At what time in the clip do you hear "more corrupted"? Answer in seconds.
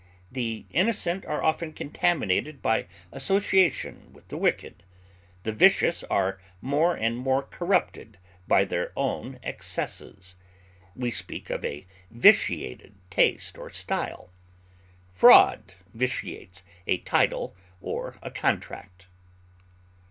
7.15-8.17